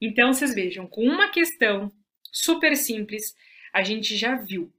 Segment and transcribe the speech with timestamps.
[0.00, 1.92] Então, vocês vejam, com uma questão
[2.32, 3.34] super simples,
[3.72, 4.72] a gente já viu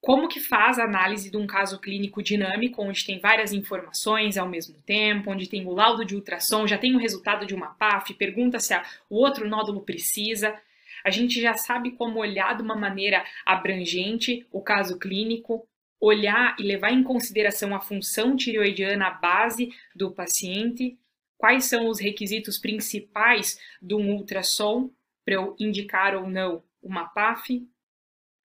[0.00, 4.48] como que faz a análise de um caso clínico dinâmico, onde tem várias informações ao
[4.48, 8.14] mesmo tempo, onde tem o laudo de ultrassom, já tem o resultado de uma PAF,
[8.14, 10.56] pergunta se a, o outro nódulo precisa.
[11.04, 15.66] A gente já sabe como olhar de uma maneira abrangente o caso clínico,
[16.00, 20.96] olhar e levar em consideração a função tireoidiana base do paciente,
[21.36, 24.90] quais são os requisitos principais de um ultrassom
[25.24, 27.66] para eu indicar ou não uma PAF,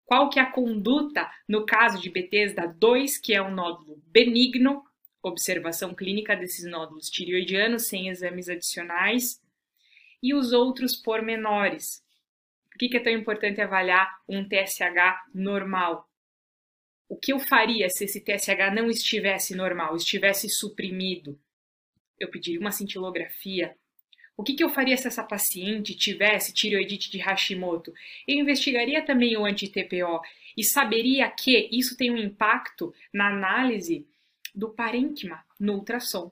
[0.04, 4.84] qual que é a conduta no caso de Bethesda 2, que é um nódulo benigno,
[5.22, 9.42] observação clínica desses nódulos tireoidianos sem exames adicionais,
[10.22, 12.04] e os outros pormenores.
[12.70, 16.08] Por que, que é tão importante avaliar um TSH normal?
[17.08, 21.40] O que eu faria se esse TSH não estivesse normal, estivesse suprimido?
[22.18, 23.76] Eu pediria uma cintilografia,
[24.36, 27.92] o que, que, eu faria se essa paciente tivesse tireoidite de Hashimoto?
[28.28, 30.20] Eu investigaria também o anti-TPO
[30.56, 34.06] e saberia que isso tem um impacto na análise
[34.54, 36.30] do parênquima no ultrassom.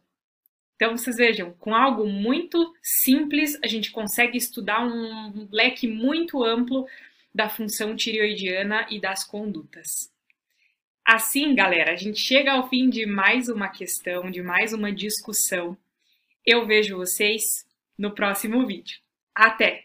[0.77, 6.87] Então, vocês vejam, com algo muito simples, a gente consegue estudar um leque muito amplo
[7.35, 10.14] da função tireoidiana e das condutas.
[11.07, 15.77] Assim, galera, a gente chega ao fim de mais uma questão, de mais uma discussão.
[16.47, 17.43] Eu vejo vocês
[17.99, 18.97] no próximo vídeo.
[19.35, 19.85] Até!